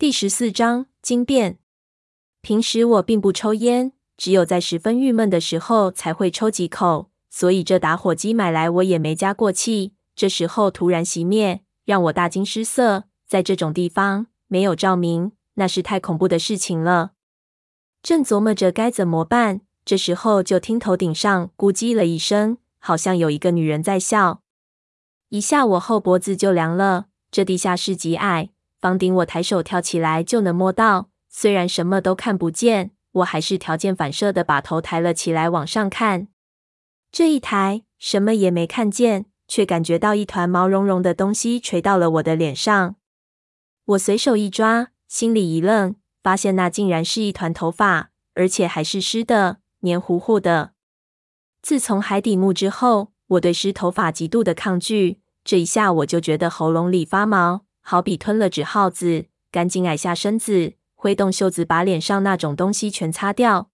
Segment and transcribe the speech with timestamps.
[0.00, 1.58] 第十四章惊变。
[2.40, 9.94] 平时我并不抽烟，只有在十分郁闷的时候才会抽几口，所以这打火机买来我也没加过气。
[10.14, 13.06] 这时候突然熄灭，让我大惊失色。
[13.26, 17.14] 在这种地方没有照明，那是太恐怖的事情了。
[18.00, 24.42] 正琢磨着该怎么办，这时候就听头顶上咕叽了一声，好像有一个女人在笑。
[25.30, 27.06] 一下我后脖子就凉了。
[27.32, 28.50] 这地下室极矮。
[28.80, 31.10] 房顶，我抬手跳起来就能摸到。
[31.28, 36.28] 虽然什么都看不见，我还是条件反射的把头抬了起来，往上看。
[37.10, 42.96] 这一抬，什么也没看见，却感觉到一团毛茸茸的东西垂到了我的脸上。
[43.86, 50.72] 我随手一抓，心里一愣，发现那竟然是一团头发，而且还是湿的，黏糊糊的。
[51.62, 55.20] 自从海底墓之后，我对湿头发极度的抗拒。
[55.42, 57.64] 这一下，我就觉得喉咙里发毛。
[57.90, 63.70] 好比吞了纸耗子，赶紧矮下身子，挥动袖子把脸上那种东西全擦掉，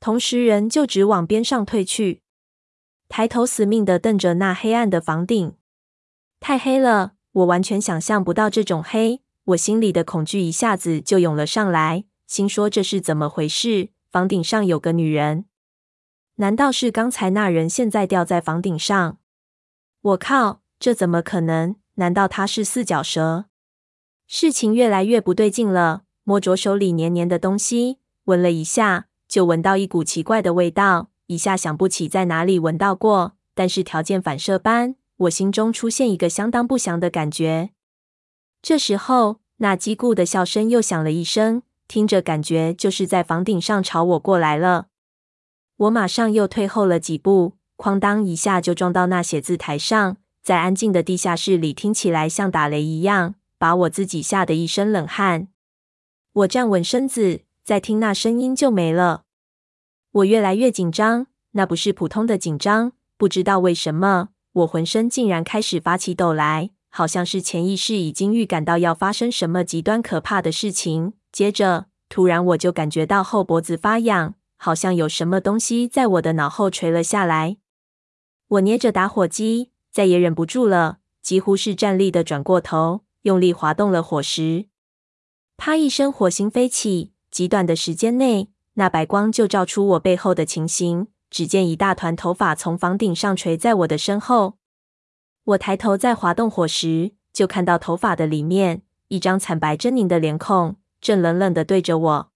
[0.00, 2.20] 同时人就直往边上退去，
[3.08, 5.54] 抬头死命的瞪着那黑暗的房顶。
[6.40, 13.88] 太黑了，我完全想象不到这种黑，我心里的恐惧一下子就涌了上来，心说这是怎么回事？
[14.10, 15.46] 房顶上有个女人，
[16.34, 19.16] 难道是刚才那人现在掉在房顶上？
[20.02, 21.76] 我靠，这怎么可能？
[21.94, 23.46] 难道他是四脚蛇？
[24.26, 26.02] 事情越来越不对劲了。
[26.24, 31.10] 摸着手里黏黏的东西，闻了一下，就闻到一股奇怪的味道。
[31.26, 37.70] 一下想不起在哪里闻到过，但是条件反射般，我心中出现一个相当不祥的感觉。
[38.62, 44.86] 这时候，那叽咕的笑声又响了一声，听着感觉就是在房顶上朝我过来了。
[45.76, 50.18] 我马上又退后了几步，哐当一下就撞到那写字台上。
[50.42, 55.48] 在安静的地下室里，听起来像打雷一样，把我自己吓得一身冷汗。
[56.32, 59.22] 我站稳身子，再听那声音就没了。
[60.10, 71.12] 我越来越紧张，那不是普通的紧张，不知道为什么，我浑身竟然开始发起抖来，好像是潜意识已经预感到要发生什么极端可怕的事情。
[71.30, 77.58] 接着，突然我就感觉到后脖子发痒，好像有什么东西在我的脑后垂了下来。
[78.48, 79.71] 我捏着打火机。
[79.92, 84.66] 再也忍不住了，几乎是站立的转过头，用力滑动了火石。
[85.56, 87.12] 啪一声，火星飞起。
[87.30, 91.08] 极短的时间内，那白光就照出我背后的情形。
[91.30, 94.58] 只见一大团头发从房顶上垂在我的身后。
[95.44, 102.32] 我抬头再滑动火石，就看到头发的里面，一张惨白狰狞的脸孔，正冷冷的对着我。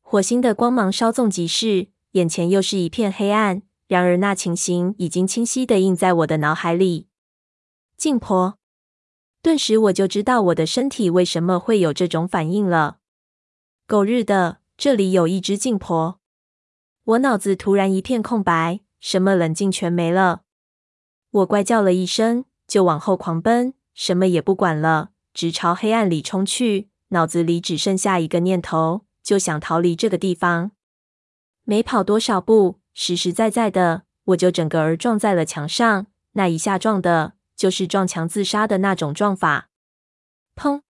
[0.00, 3.60] 火星的光芒稍纵即逝，眼前又是一片黑暗。
[3.88, 7.08] 然而，那情形已经清晰地印在我的脑海里。
[7.96, 8.58] 静婆，
[9.40, 12.98] 顿时我就知道我的身体为什么会有这种反应了。
[13.86, 16.20] 狗日的，这里有一只静婆！
[17.04, 20.42] 我脑子突然一片空白，什么冷静全没了。
[21.30, 26.90] 我怪叫了一声，就往后狂奔，什么也不管了，直朝黑暗里冲去。
[27.10, 30.72] 脑子里只剩下一个念头，就想逃离这个地方。
[31.62, 32.80] 没跑多少步。
[32.98, 36.06] 实实在在的，我就整个儿撞在了墙上。
[36.32, 39.68] 那一下撞的，就是撞墙自杀的那种撞法。
[40.56, 40.80] 砰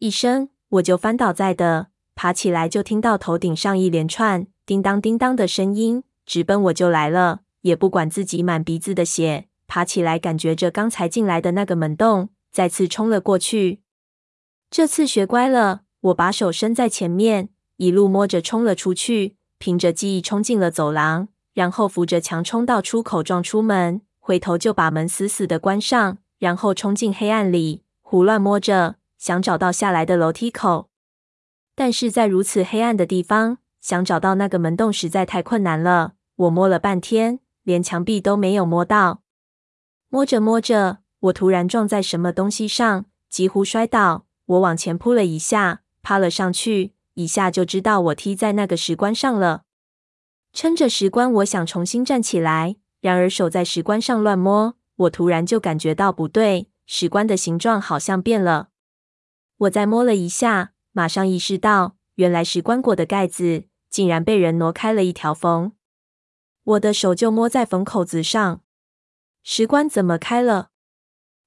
[0.00, 13.80] 一声，我就翻倒在的，爬起来就听到头顶上一连串叮当叮当的声音，直奔我就来了，也不管自己满鼻子的血，爬起来感觉着刚才进来的那个门洞，再次冲了过去。
[14.68, 19.36] 这次学乖了，我把手伸在前面，一路摸着冲了出去。
[19.62, 30.88] 凭着记忆冲进了走廊，然后扶着墙冲到出口，撞出门，回头就把门死死的关上，然后冲进黑暗里，胡乱摸着，想找到下来的楼梯口。
[31.76, 36.14] 但是在如此黑暗的地方，想找到那个门洞实在太困难了。
[36.34, 39.20] 我摸了半天，连墙壁都没有摸到。
[40.08, 44.26] 摸着摸着，我突然撞在什么东西上，几乎摔倒。
[44.46, 46.94] 我往前扑了一下，趴了上去。
[47.14, 49.64] 一下就知道我踢在那个石棺上了。
[50.52, 58.68] 撑着石棺，我想重新站起来，然而手在石棺上乱摸，我突然就感觉到不对，石棺的形状好像变了。
[59.56, 65.72] 我再摸了一下，马上意识到，原来石棺椁的盖子竟然被人挪开了一条缝。
[66.64, 68.60] 我的手就摸在缝口子上，
[69.42, 70.70] 石棺怎么开了？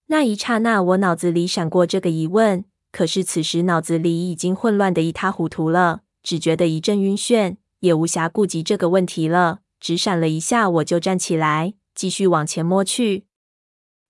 [0.08, 2.66] 那一刹那，我脑子里闪过这个疑问。
[2.96, 9.60] 可是此时脑子里已经混乱的一塌糊涂了，只觉得一阵晕眩，也无暇顾及这个问题了。
[9.82, 13.26] 只闪了一下，我就站起来，继续往前摸去。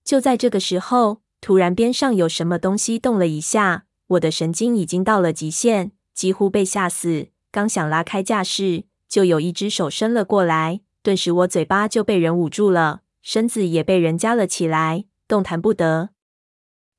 [0.03, 7.29] 就在这个时候，突然边上有什么东西动了一下，我的神经已经到了极限，几乎被吓死。
[7.51, 16.09] 刚想拉开架势，就有一只手伸了过来，顿时我嘴巴就被人捂住了，身子也被人夹了起来，动弹不得。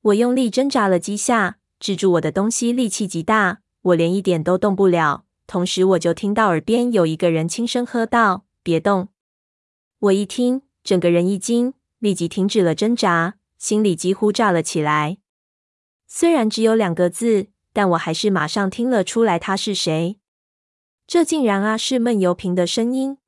[0.03, 5.25] 我用力挣扎了几下，制住我的东西力气极大，我连一点都动不了。
[5.46, 9.08] 同时，我就听到耳边有一个人轻声喝道：“别动！”
[10.00, 15.19] 我一听，整个人一惊，立即停止了挣扎，心里几乎炸了起来。
[16.08, 20.19] 虽然只有两个字，但我还是马上听了出来他是谁。
[21.06, 23.19] 这竟然啊是闷油瓶的声音！